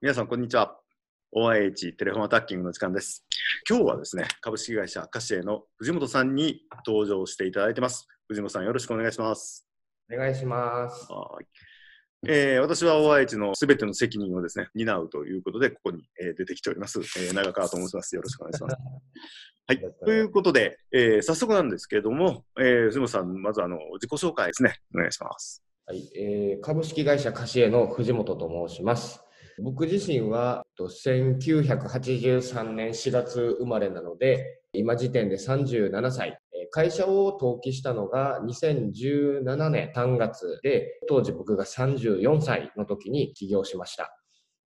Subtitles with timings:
[0.00, 0.78] 皆さん、こんにちは。
[1.34, 3.24] OIH テレフォンアタッキングの時間です。
[3.68, 8.06] 今日はですね、株式会社カシエの藤本さんに登場していただいてます。
[8.28, 9.66] 藤本さん、よろしくお願いします。
[10.12, 11.12] お願いします。
[11.12, 11.46] はい
[12.26, 17.00] えー私は OIH のすべての責任をですね、担うということで、ここに、えー出てきております。
[17.00, 18.14] えー長川と申します。
[18.14, 18.76] よろしくお願いします。
[19.66, 19.80] はい。
[20.04, 25.64] ということで、えー早速なんですけれども、えー藤本さん、まずあの自己紹介ですね、お願いします。
[25.86, 29.24] はい、えー株式会社カシエの藤本と申します。
[29.62, 36.38] 僕自身はと1983年4月生まれなので、今時点で37歳。
[36.52, 44.14] えー会社を登記したのが2017年3月で、当時僕が34歳の時に起業しました。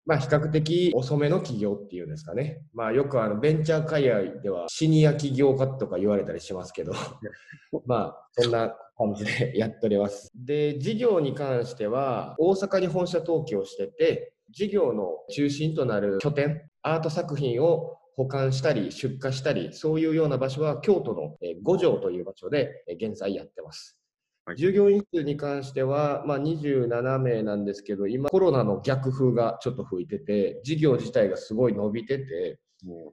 [0.05, 2.63] まあ比較的遅めの起業っていうんですかね。
[2.75, 6.93] まあよくあのベンチャー界隈ではシニア起業家とか言われたりしますけど、
[7.87, 10.33] まあそんな感じでやっております。
[10.35, 23.97] で、事業に関しては大阪に本社登記をしてて、事業の中心となる拠点、アート作品を保管したり出荷したり、そういうような場所は京都のえー五条という場所でえー現在やってます。
[24.45, 32.59] はい従業員数に関しては、まあ、27名なんですけど、今コロナの逆風がちょっと吹いてて、事業自体がすごい伸びてて、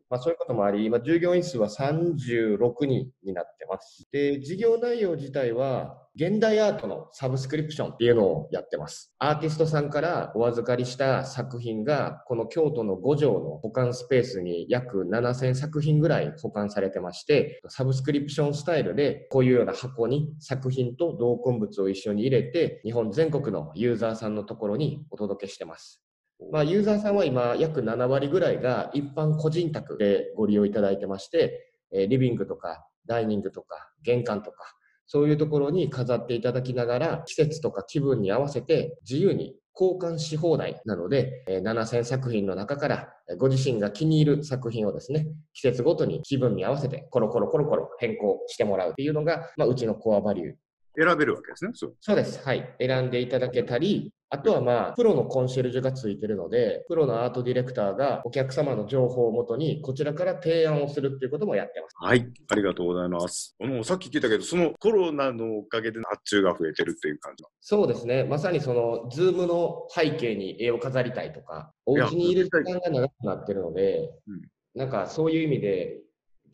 [0.09, 4.07] まあ、そういうこともあり、今、従業員数は36人になってます。
[4.11, 9.13] で、事業内容自体は、現代アートのサブスクリプションっていうのをやってます。
[9.19, 26.08] アーティストさんからお預かりした作品が、この京都の五条の保管スペースに約7000作品ぐらい保管されてまして、サブスクリプションスタイルで、こういうような箱に作品と同梱物を一緒に入れて、日本全国のユーザーさんのところにお届けしてます。
[26.51, 34.57] まあ、ユーザーさんは今、約7割ぐらいが一般個人宅でご利用いただいてまして、えリビングとかダイニングとか玄関とか、
[35.05, 50.53] そういうところに飾っていただきながら、季節とか気分に合わせて自由に交換し放題なので、え7000作品の中から、ご自身が気に入る作品をですね、季節ごとに気分に合わせてコロコロコロコロ変更してもらうっていうのが、まあ、うちのコアバリュー
[50.99, 51.71] 選べるわけですね。
[51.73, 52.43] そうそうです。
[52.43, 52.75] はい。
[52.79, 61.95] 選んでいただけたり、あとはまあ、プロのコンシェルジュがついてるので、プロのアートディレクターがお客様の情報をもとに、こちらから提案をするっていうこともやってます。
[61.99, 63.55] はい、ありがとうございます。
[63.59, 67.43] あのさっき聞いたけど、そのコロナのおかげで発注が増えてるっていう感じ。
[67.59, 68.23] そうですね。
[68.23, 74.41] まさにその、ズームの背景に絵を飾りたいとか、お家にいる時間が長くなってるのでうん、
[74.75, 76.01] なんかそういう意味で、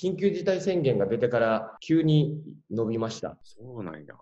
[0.02, 2.42] 緊急事態宣言が出てから急に
[2.72, 3.38] 伸びました。
[3.44, 4.16] そうなんや。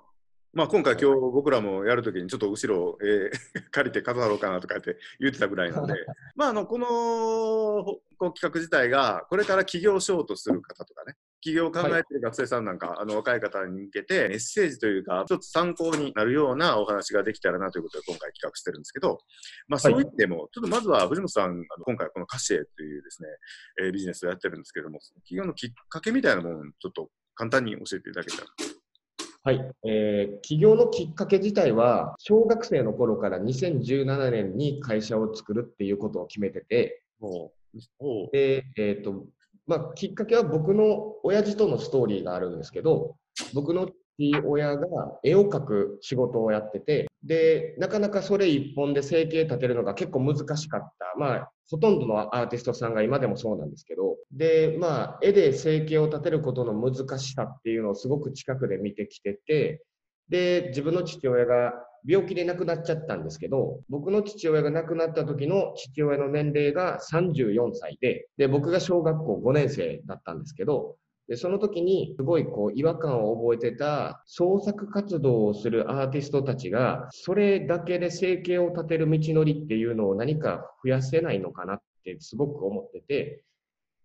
[0.53, 5.93] まあ今回今日僕らもやるときにちょっと後ろ、えー借りて飾ろうかなとかって言ってたぐらいなんで、
[6.35, 6.87] まああのこの
[8.17, 19.19] こう企画自体がこれから起業しようとする方とかね、起業を考えている学生さんなんか、あの若い方に向けてメッセージというか、一つ参考になるようなお話ができたらなということで今回企画してるんですけど、
[19.67, 23.29] まあそう言っても、ちょっとまずは藤本さん、あの今回このカシエというですね、
[23.81, 28.47] えービジネスをやってるんですけども、起業のきっかけみたいなものをちょっと簡単に教えていただけたら。
[29.45, 37.03] はい、えー起業のきっかけ自体は、小学生の頃から2017年に会社を作るっていうことを決めてて、
[38.31, 39.25] で、えーと
[39.67, 43.17] まあ、きっかけは僕の親父とのストーリーがあるんですけど、
[43.53, 44.85] 僕の父親が
[45.23, 51.19] 絵を描く仕事をやってて、で、なかなかそれ一本で生計立てるのが結構難しかった。
[51.19, 59.83] まあ、ほとんどのアーティストさんが今でもそうなんですけど、で、まあ、絵で生計を立てることの難しさっていうのをすごく近くで見てきてて、
[60.29, 61.73] で、自分の父親が
[62.05, 83.43] 病気で亡くなっちゃったんですけど、僕の父親が亡くなった時の父親の年齢が34歳で、で、僕が小学校5年生だったんですけど、で、その時にすごいこう違和感を覚えてた創作活動をするアーティストたちが、それだけで生計を立てる道のりっていうのを何か増やせないのかなってすごく思ってて、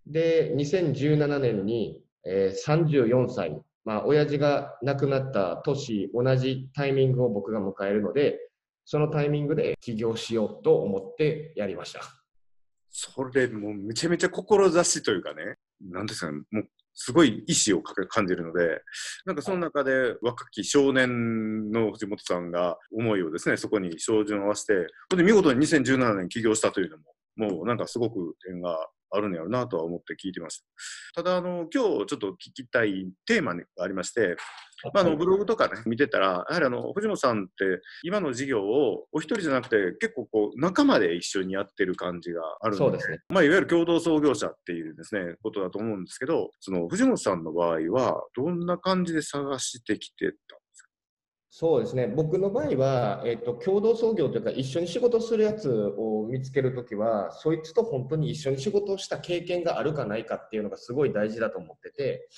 [0.09, 8.39] で、2017年に、えー34歳、まあ、親父が亡くなった年、同じタイミングを僕が迎えるので、
[8.85, 12.01] そのタイミングで起業しようと思ってやりました。
[12.91, 16.65] それ、もうめちゃめちゃ志というかね、なんですかね、もう
[16.95, 18.83] すごい意志を感じるので、
[19.25, 24.75] なんかその中で若き少年の藤本さんが思いをですね、そこに照準を合わせて、
[25.11, 27.05] ほんで見事に2017年起業したというのも、
[27.37, 30.63] もうなんかすごく点があるんやろうなとは思って聞いてまし
[31.15, 31.23] た。
[31.23, 34.37] ただ、あの、今日ちょっと聞きたいテーマがありまして、
[34.95, 43.19] まあ、あのブログとかね、見てたら、やはりあの藤本さんって、今の事業をお一人じゃなくて、結構こう、仲間で一緒にやってる感じがあるので、そうですね。
[43.29, 50.37] まあ、いわゆる共同創業者っていうですね、ことだと思うんですけど、その藤本さんの場合は、どんな感じで探してきてた？
[51.51, 52.07] そうですね。
[52.07, 62.29] 僕の場合は、えーと、共同創業というか一緒に仕事するやつを見つけるときはそいつと本当に一緒に仕事をした経験があるかないかっていうのがすごい大事だと思ってて、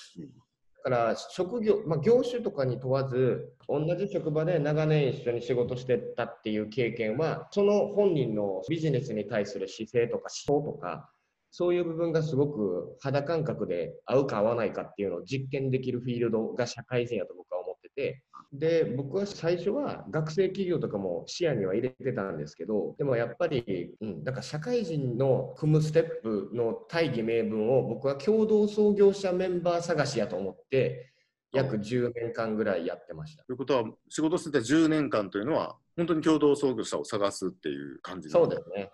[0.84, 11.10] だから職業、まあ、業種とかに問わず同じ職場で長年一緒に仕事してたっていう経験はその本人のビジネスに対する姿勢とか思想とか
[11.50, 31.12] そういう部分がすごく肌感覚で合うか合わないかっていうのを実験できるフィールドが社会人やと僕は思っててで僕は最初は学生企業とかも視野には入れてたんですけどでもやっぱり、うん、なんか社会人の組むステップの大義名分を僕は共同創業者メンバー探しやと思って
[31.52, 33.44] 約10年間ぐらいやってました。
[33.44, 38.90] ということは仕事してた10年間というのは本当に共同創業者を探すっていう感じそうですね。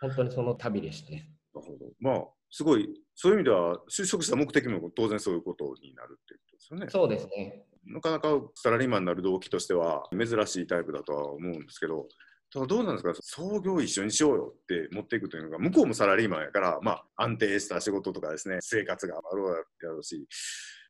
[0.00, 1.30] 本当にその旅でしたね。
[1.54, 1.90] なるほど。
[2.00, 6.86] まあすごいそういう意味では就職した目的も当然そういうことになるっていうことですよね。
[6.90, 7.64] そうですね。
[7.86, 12.08] なかなかサラリーマンになる動機としては珍しいタイプだとは思うんですけど、
[12.52, 19.42] ただどうなんですか、創業一緒にしようよって持っていくというのが、向こうもサラリーマンやから、まあ、安定した仕事とかですね、生活がある
[19.82, 20.26] やろうし、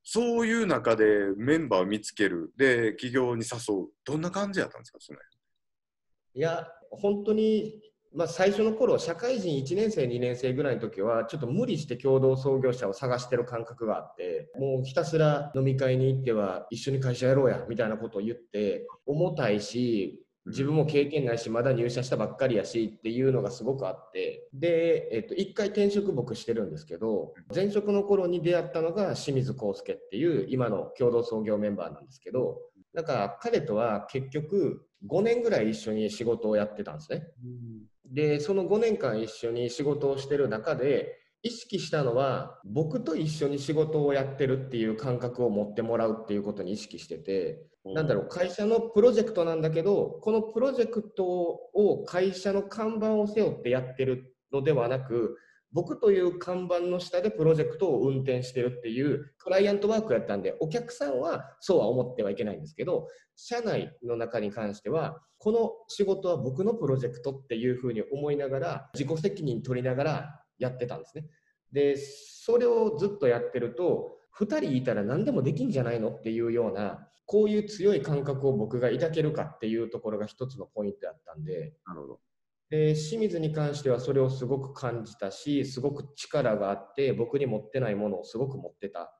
[0.02, 1.04] そういう中で
[1.37, 5.31] メンバーを見つける、で、企業に誘う、どんな感じやったんですか、その辺
[6.34, 7.81] いや、本当に
[8.12, 32.58] まあ、最初の頃社会人1年生2年生ぐらいの時はちょっと無理して共同創業者を探してる感覚があってもうひたすら飲み会に行っては一緒に会社やろうやみたいなことを言って重たいし自分も経験ないしまだ入社したばっかりやしっていうのがすごくあってで、えっと、1回転職僕してるんですけど前職の頃に出会ったのが清水康介っていう今の共同創業メンバーなんですけど
[32.92, 37.22] なんか彼とは結局5年ぐらい一緒に仕事をやってたんですね。
[38.10, 47.62] でその5年間一緒に仕事をしてる中で意識したのは僕と一緒に仕事をやってるっていう感覚を持ってもらうっていうことに意識してて、
[47.94, 55.38] なんだろう会社のプロジェクトなんだけどこのプロジェクトを会社の看板を背負ってやってるのではなく
[55.72, 71.25] 僕という看板の下でプロジェクトを運転してるっていうクライアントワークやったんでお客さんはそうは思ってはいけないんですけど社内の中に関してはこの仕事は僕のプロジェクトっていうふうに思いながら自己責任取りながらやってたんですね。
[71.72, 81.75] でそれをずっとやってると2人いたら何でもできんじゃないのっていうようなこういう強い感覚を僕が抱けるかっていうところが一つのポイントだったんで。
[81.87, 82.20] なるほど。
[82.70, 89.12] で清水に関してはそれをすごく感じたしすごく力があって僕に持ってないものをすごく持ってた。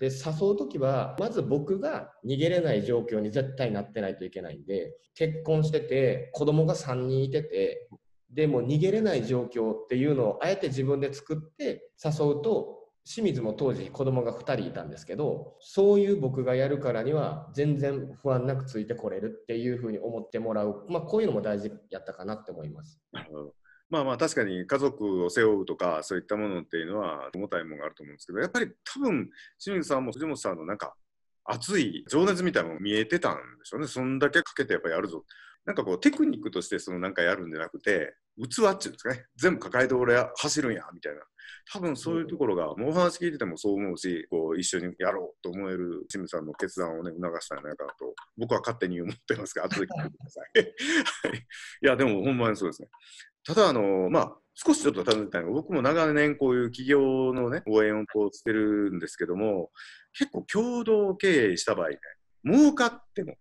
[0.00, 7.88] で誘う時はまず僕が逃げれない状況に絶対なってないといけないんで結婚してて子供が3人いてて
[8.30, 23.00] でも逃げれない状況っていうのをあえて自分で作って誘うと清水も当時子供が2人いたんですけどそういう僕がやるからには全然不安なくついてこれるっていうふうに思ってもらう、まあ、こういうのも大事やったかなって思います。
[23.90, 29.28] まあまあ確かに家族を背負うとかそういったものっていうのは重たいものがあると思うんですけどやっぱり多分
[29.62, 30.94] 清水さんも藤本さんのなんか
[31.44, 33.86] 熱い情熱みたいなのも見えてたんでしょうね。
[33.86, 35.24] そんだけかけてやっぱやるぞ。
[35.66, 39.26] なんかこうテクニックとしてそのなんかやるんじゃなくて器っていうんですかね。
[39.36, 41.20] 全部抱えて俺走るんやみたいな。
[41.72, 51.44] 多分そういうところが、もうお話聞いててもそう思うし、こう一緒にやろうと思える清水さんの決断をね、促したんじゃないかなと、僕は勝手に思ってますが、 後で聞いてください。
[51.82, 52.88] いや、でもほんまにそうですね。
[53.46, 59.70] ただ、あの、まあ、少しちょっと尋ねたいのが、僕も長年こういう企業のね、応援をこうしてるんですけども、
[60.16, 61.98] 結構共同経営した場合ね、
[62.44, 63.36] 儲かっても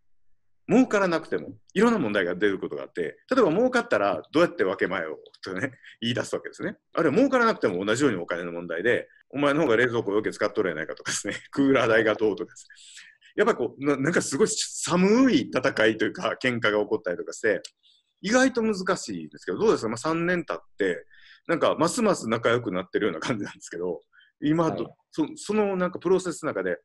[0.74, 6.78] 儲からなくてもいろんな問題が出ることがあって例えば儲かったらどうやって分け前をとね 言い出すわけですね。
[6.94, 11.36] あるいは儲からなくても同じようにお金の問題でお前の方が冷蔵庫をよく使っとるやないかとかですね。
[11.52, 12.68] クーラー代がどうとかです。
[12.68, 13.04] ね
[13.36, 17.62] やっぱこうななんかすごい寒い戦いというか喧嘩が起こったりとかして
[18.22, 21.06] 意外と難しいですけどどうですか、まあ、3年経って
[21.48, 24.02] なんかますます仲良くなってるような感じなんですけど
[24.40, 26.78] 今、はい、そそのなんかプロセスの中で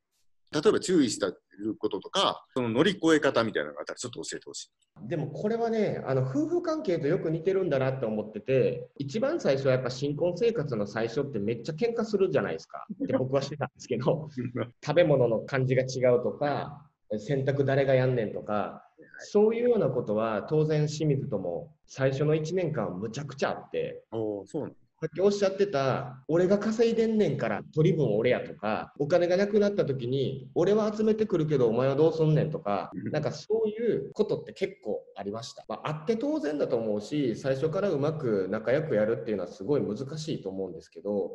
[0.52, 4.64] 例えば注意したることとか、その乗り越え方みたいなのがあったら、ちょっと教えてほし
[5.04, 5.08] い。
[5.08, 12.86] でもこれはね、あの夫婦関係とよく似てるんだなって思ってて、一番最初はやっぱ新婚生活の最初ってめっちゃ喧嘩するじゃないですか。
[13.04, 14.28] って僕はしてたんですけど、
[14.84, 16.84] 食べ物の感じが違うとか、
[17.18, 18.84] 洗濯誰がやんねんとか、
[19.20, 24.04] そういうようなことは当然清水とも最初の1年間むちゃくちゃあって。
[24.12, 35.64] おそうなんさっきおっしゃってた、俺が稼いでんねんから取り分俺やとか、お金がなくなった時に、俺は集めてくるけどお前はどうすんねんとか、なんかそういうことって結構ありました。
[35.68, 41.30] まあ、あって当然だと思うし、最初からうまく仲良くやるっていうのはすごい難しいと思うんですけど、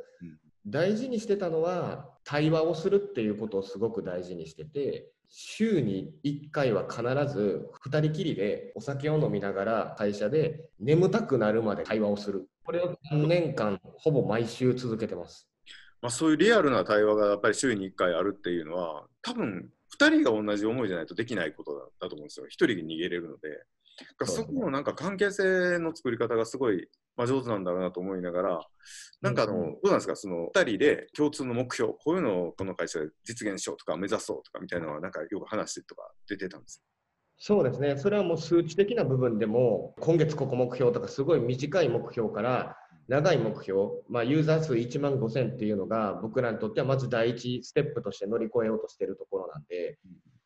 [0.66, 7.02] 大事にしてたのは対話をするっていうことをすごく大事にしてて週に1回は必
[7.34, 15.50] ず2人きりでお酒を飲みながら会社で眠たくなるまで会話をするこれを3年間ほぼ毎週続けてます。
[16.02, 22.46] まあ、そういうリアルな対話がやっぱり週に1回あるっていうのは多分2人が同じ思いじゃないとできないことだと思うんですよ。
[22.48, 23.50] 1人で逃げれるので。
[24.26, 28.60] そこのなんか関係性の作り方がすごい、まあ、上手なんだろうなと思いながら、
[29.22, 36.82] なんかあの、どうなんですか、その2人で共通の目標、こういうのをこの会社で実現しようとか目指そうとかみたいなのは、なんかよく話とか出てたんです
[37.38, 49.98] そうですね、それはもう数値的な部分でも、今月ここ目標とか、すごい短い目標から、長い目標、まあ、ユーザー数1万5000っていうのが、僕らにとってはまず第一ステップとして乗り越えようとしているところなんで、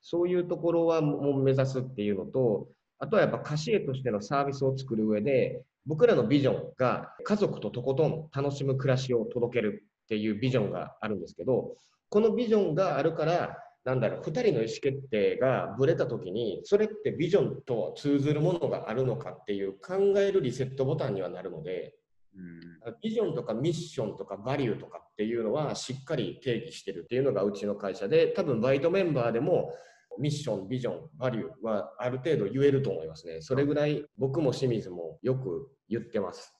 [0.01, 2.67] そういうところはもう目指すっていうのと、
[2.99, 11.75] あとはやっぱ貸し絵としてのサービスを作る上で、僕らのビジョンが家族ととことん楽しむ暮らしを届けるっていうビジョンがあるんですけど、
[12.09, 21.95] このビジョンがあるから、なんだろう、2人の意思決定がぶれた時に、それってビジョンと通ずるものがあるのかっていう考えるリセットボタンにはなるので、
[22.35, 29.73] うん、ビジョンとかミッションとかバリューとかっていうのはしっかり定義してるっていうのがうちの会社で、多分バイトメンバーでも
[30.19, 33.39] ミッション、ビジョン、バリューはある程度言えると思いますね。
[33.39, 36.53] それぐらい僕も清水もよく言ってます。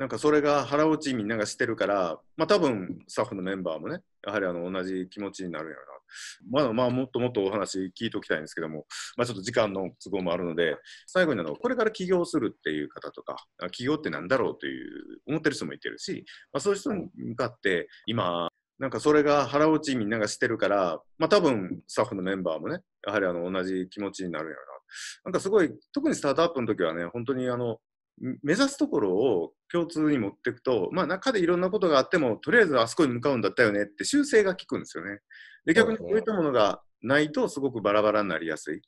[0.00, 5.90] なんかそれが腹落ちみんながしてるから、まあ多分スタッフのメンバーもね、やはりあの同じ気持ちになるんやろな。
[6.50, 8.86] まだまあもっともっとお話聞いておきたいんですけども、
[9.18, 13.36] まあ、ちょっと時間の都合もあるので、最後にあのこれから起業するっていう方とか、
[13.72, 24.70] 起業ってなんだろうという思ってる人もいてるし、まあ、そういう人に向かって今、なんかそれが腹落ちみんながしてるから、まあ多分スタッフのメンバーもね、やはりあの同じ気持ちになるんやろな。
[25.26, 27.78] なんかすごい、特にスタートアップの時はね、本当にあの、
[28.20, 35.20] 目指すところを共通に持っていくと、まあ中でいろんなことがあっても、とりあえずあそこに向かうんだったよねって修正が効くんですよね。
[35.64, 38.82] で、逆にこういったものがないとすごくバラバラになりやすい。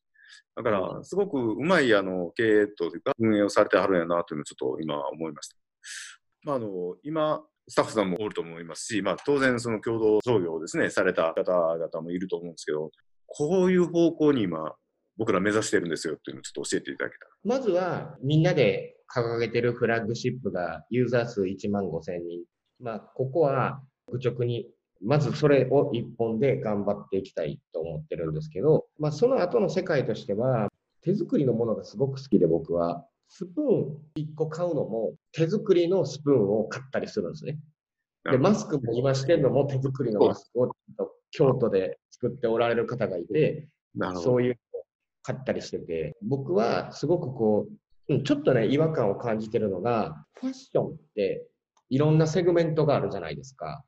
[0.57, 5.57] だから、すごくうまいあの経営というか、運営をされてはるんやなというのをちょっと今思いました。
[6.45, 12.91] まあ、あの今、スタッフさんもおると思いますし、まあ、当然その共同創業をですね、された方々もいると思うんですけど、
[13.27, 14.75] こういう方向に今、
[15.17, 17.31] 僕ら目指してるんですよっていうのをちょっと教えていただけたら。
[17.45, 22.43] まずは、みんなで掲げてるフラッグシップがユーザー数1万5千人。
[22.81, 24.69] まあ、ここは愚直に、
[25.01, 30.69] まずそれを一本で頑張っていきたいと思ってるんですけど、まあ、その後の世界としては、
[31.03, 37.59] 手作りのものがすごく好きで僕は、スプーン1個買うのも手作りのスプーンを買ったりするんですね。
[38.31, 40.71] で、マスクも今してるのも手作りのマスクを
[41.31, 43.69] 京都で作っておられる方がいて、
[44.23, 44.85] そういうのを
[45.23, 47.73] 買ったりしてて、僕はすごくこう、
[48.25, 51.47] ちょっとね、違和感を感じてるのが、ファッションって
[51.89, 53.85] いろんなセグメントがあるじゃないですか。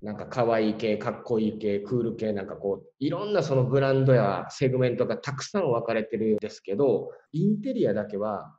[0.00, 8.56] なんか可愛い系、かっこいい系、クール系、なんかこう、いろんなそのブランドやセグメントがたくさん分かれてるんですけど、インテリアだけは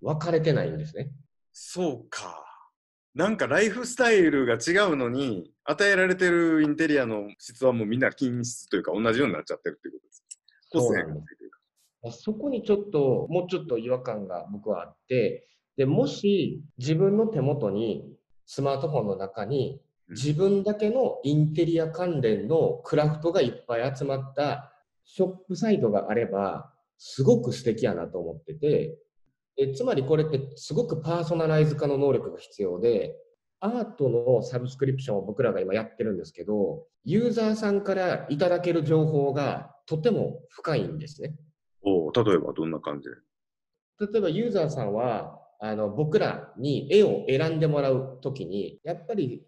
[0.00, 1.10] 分かれてないんですね。
[1.52, 2.44] そうか。
[3.14, 10.24] なんかライフスタイルが違うのに、与えられてるインテリアの質はもうみんな均質というか同じようになっちゃってるっていうことです。
[10.70, 11.47] 個性がついて。
[12.10, 15.46] そこにちょっと、もうちょっと違和感が僕はあって、
[15.76, 18.04] で、もし自分の手元に
[18.46, 24.72] スマートフォンの中に自分だけのインテリア関連のクラフトがいっぱい集まった
[25.04, 28.98] ショップサイトがあれば、すごく素敵やなと思ってて、
[29.56, 33.16] えつまりこれってすごくパーソナライズ化の能力が必要で、
[33.60, 41.34] アートのサブスクリプションを僕らが今やってるんですけど、ユーザーさんからいただける情報がとても深いんですね。
[41.82, 43.08] お例えばどんな感じ？
[43.08, 49.44] で例えばユーザーさんはあの僕らに絵を選んでもらうときに、やっぱり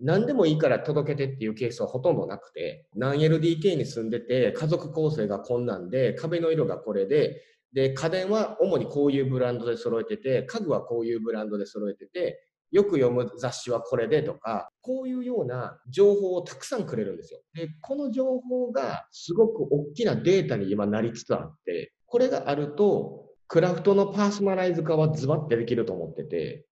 [0.00, 7.40] 何でもいいから届けてっていうケースはほとんどなくて、何 LDK に住んでて、家族構成がこんなんで、壁の色がこれで、
[7.72, 17.40] で、家電は主にこういうブランドで揃えてて、家具はこういうブランドで揃えてて、よく読む雑誌はこれでとか、こういうような情報をたくさんくれるんですよ。
[17.54, 26.66] で、この情報がすごく大きなデータに今なりつつあって、これがあると、クラフトのパーソナライズ化はズバッてできると思ってて、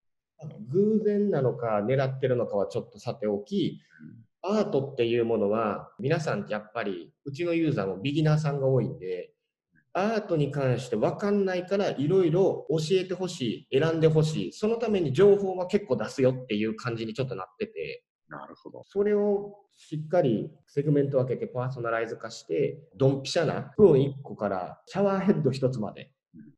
[0.69, 3.79] 偶然なのか狙ってるのかはちょっとさておき、
[4.41, 9.31] アートっていうものは皆さんってやっぱりうちのユーザーもビギナーさんが多いんで
[9.93, 18.83] アートに関して分かんないからいろいろ教えてほしい、選んでほしい、そのために情報は結構出すよっていう感じにちょっとなってて、なるほど。
[18.85, 26.11] それをしっかりセグメント分けてパーソナライズ化して、ドンピシャなプーン1個からシャワーヘッド1つまで、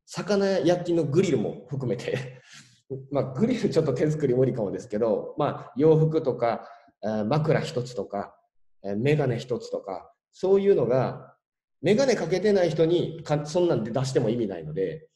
[0.05, 2.41] 魚焼きのグリルも含めて。
[3.09, 6.67] まあ、グリルちょっと手作り無理かもですけど、まあ、洋服とか、
[7.03, 8.35] えー、枕一つとか、
[8.83, 11.32] えー、メガネ一つとか、そういうのが、
[11.83, 15.07] メガネかけてない人にかそんなんで出しても意味ないので、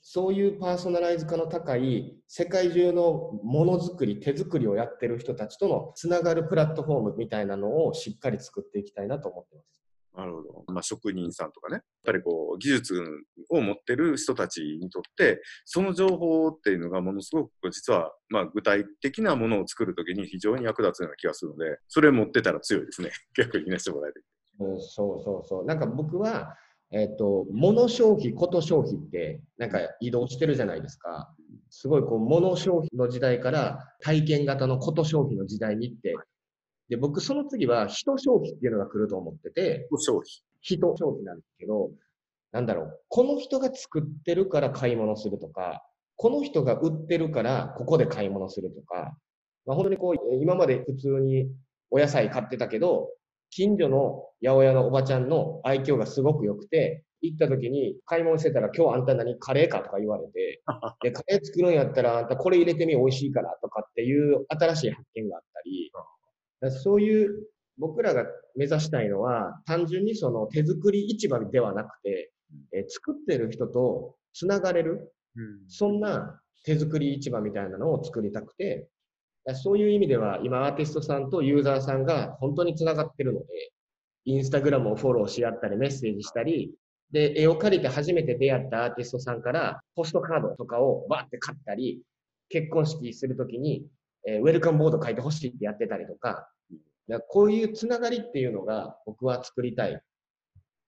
[0.00, 9.82] そういうパーソナライズ化の高い世界中のものづくり、手作りをやってる人たちとのつながるプラットフォームみたいなのをしっかり作っていきたいなと思ってます。
[10.16, 10.64] なるほど。
[10.72, 13.02] まあ、職人さんとかね、やっぱりこう、技術
[13.50, 23.10] を持ってる人たちにとって、その情報っていうのがものすごく実は、まあ、具体的なものを作るときに非常に役立つような気がするので、それ持ってたら強いですね。
[23.36, 24.24] 逆にね、してもらえる。
[24.60, 25.64] うん、そうそうそう。
[25.64, 26.56] なんか僕は、
[26.90, 31.34] えっ、ー、と、物消費、こと消費って、なんか移動してるじゃないですか。
[31.70, 36.14] すごいこう、物消費の時代から体験型のこと消費の時代に行って、
[36.88, 40.30] で、僕その次は人消費っていうのが来ると思ってて、人消費。
[40.60, 41.90] 人消費なんですけど、
[42.52, 45.82] なんだろう、この人が作ってるから買い物するとか、
[46.16, 49.16] この人が売ってるからここで買い物するとか、
[49.66, 51.50] まあ、本当にこう、今まで普通に
[51.90, 53.10] お野菜買ってたけど、
[53.50, 59.80] 近所の八百屋のおばちゃんの愛嬌がすごく良くて、行った時に買い物してたら今日あんた何カレーか？
[59.80, 60.62] とか言われて、
[61.02, 65.90] で、カレー作るんやったらあんたこれ入れてみ美味しいからとかっていう新しい発見があったり、
[66.70, 68.26] そういう僕らが
[68.56, 72.32] 目指したいのは、単純にその手作り市場ではなくて、
[72.72, 78.88] え作ってる人とつながれる、うん、そんな手作り市場みたいなのを作りたくて、
[79.54, 83.46] そういう意味では今アーティストさんとユーザーさんが本当につながってるので、
[84.24, 86.74] インスタグラムをフォローし合ったりメッセージしたり、
[87.10, 92.02] で、絵を借りて初めて出会ったアーティストさんからポストカードとかをバーって買ったり、
[92.50, 93.86] 結婚式するときに
[94.28, 96.48] え、ウェルカムボード書いてほしいってやってたりとか、
[97.08, 100.00] かこういうつながりっていうのが僕は作りたい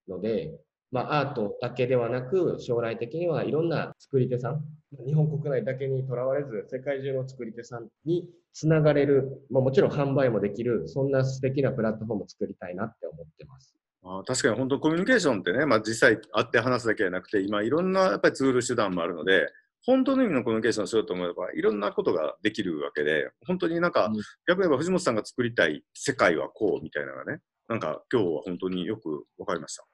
[0.09, 0.52] ので、
[0.92, 4.64] まあ、アートだけではなく、将来的にはいろんな作り手さん、
[5.06, 13.75] 日本国内だけにとらわれず、世界中の作り手さんにつながれる、まあ、もちろん販売もできる、そんな素敵なプラットフォームを作りたいなって思ってます。
[14.02, 19.47] あ確かに本当コミュニケーションってね、まあ、実際会って話すだけじゃなくて、今いろんなやっぱりツール手段もあるので、
[19.87, 24.14] 本当の意味のコミュニケーションをしようと思えば、いろんなことができるわけで、本当になんか、うん、
[24.46, 29.85] 逆に言えば藤本さんが作りたい世界はこうみたいなのがね、なんか今日は本当によく分かりました。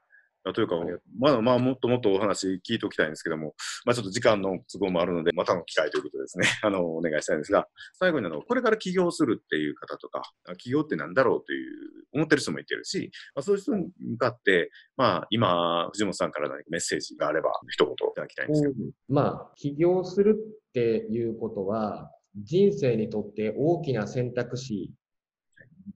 [0.52, 0.76] というか、
[1.18, 3.54] まだまあもっともっとお話聞いておきたいんですけども、
[3.84, 10.22] まあちょっと時間の都合もあるので、またの機会ということですね、 あの、お願いしたいんですが、最後にあの、これから起業するっていう方とか、
[10.58, 18.74] 起業って何だろうという、思ってる人もいてるし、まあ、そういう人に向かって、まあ今、藤本さんから何かメッセージがあれば、一言いただきたいんですけど。
[19.08, 24.92] まあ、起業するっていうことは、人生にとって大きな選択肢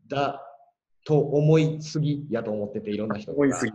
[0.09, 0.43] だ
[1.05, 3.37] と思いすぎやと思ってて、いろんな人が。
[3.37, 3.73] 思いすぎ。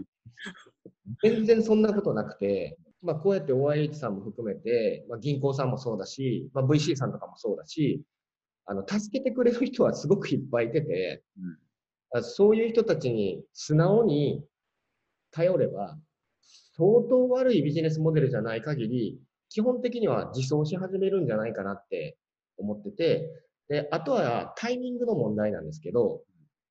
[1.22, 8.02] 全然そんなことなくて、まあ、こうやって OIH さんも含めて、まあ、銀行さんもそうだし、まあ、VC さんとかもそうだし、
[8.66, 11.24] あの、助けてくれる人はすごくいっぱいいてて、
[12.14, 14.44] うん、そういう人たちに素直に
[15.32, 15.98] 頼れば、
[16.78, 22.18] 相当悪いビジネスモデルじゃない限り、基本的には自走し始めるんじゃないかなって
[22.58, 23.30] 思ってて、
[23.70, 26.22] で、あとはタイミングの問題なんですけど、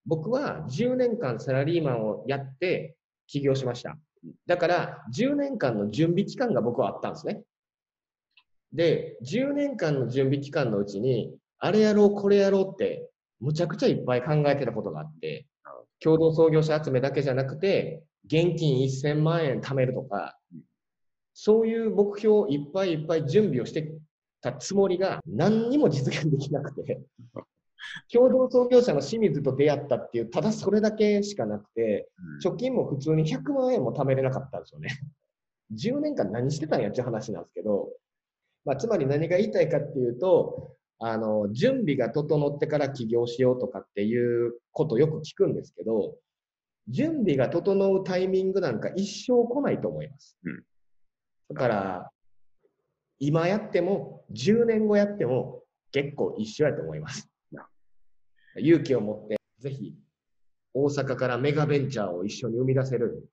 [0.07, 3.97] 僕は10年間サラリーマンをやって起業しました。
[4.47, 7.43] だから、10年間の準備期間が僕はあったんですね。
[8.73, 13.09] で、10年間の準備期間のうちに、あれやろう、これやろうって、
[13.41, 15.47] むちゃくちゃいっぱい考えてたことがあって、
[16.01, 20.39] 共同創業者集めだけじゃなくて、現金1000万円貯めるとか、
[21.35, 23.93] そういう目標をいっぱいいっぱい準備をして
[24.41, 27.01] たつもりが、何にも実現できなくて、
[28.13, 32.09] 共同創業者の清水と出会ったっていう、ただそれだけしかなくて、
[32.45, 35.01] 貯金も普通に100万円も貯めれなかったんですよね。
[35.75, 37.89] 10年間何してたんやっていう話なんですけど、
[38.65, 46.17] まあ、つまり何が言いたいかっていうと、あの、準備が整ってから起業しようとかっていうことをよく聞くんですけど、
[46.89, 50.37] 準備が整うタイミングなんか一生来ないと思います。
[50.45, 50.63] うん、
[51.51, 52.11] だから、
[53.19, 57.29] 今やっても、10年後やっても結構一緒やと思います。
[58.57, 59.95] 勇気を持って、ぜひ、
[60.73, 63.29] 大阪からメガベンチャーを一緒に生み出せる、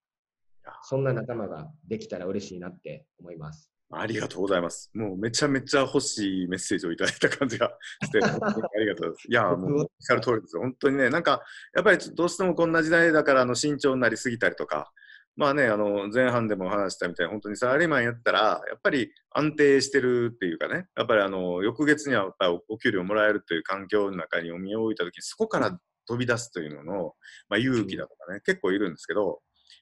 [0.83, 3.71] そんな仲間ができたら嬉しいなって思います。
[3.93, 4.89] ありがとうございます。
[4.93, 7.71] もうめちゃめちゃ欲しいメッセージをいただいた感じが
[8.03, 9.27] して、 本当にありがとうございます。
[9.27, 10.57] いや、もうおっしゃる通りです。
[10.57, 14.91] 本当にね、なんか、やっぱりどうしてもこんな時代だからあの慎重になりすぎたりとか、
[15.37, 27.13] まあね、あの前半でも話したみたいに、本当にサラリーマンやったら、やっぱり安定してるっていうかね、やっぱりあの翌月にはやっぱりお給料もらえるという環境の中に身を置いたときに、そこから飛び出すというのの、
[27.49, 29.41] まあ、勇気だとかね、結構いるんですけど、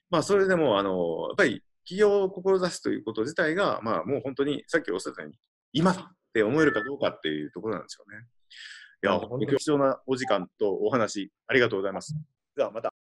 [0.09, 5.37] まあ、それでも、あのやっぱり起業を志すということ自体が、まあ、もう本当にさっきおっしゃったように、
[5.73, 5.95] 今っ
[6.33, 8.25] て思えるかどうかっていうところなんですよね。
[9.01, 12.15] いや、本当に貴重なお時間とお話、ありがとうございます。
[12.55, 13.08] ではまた。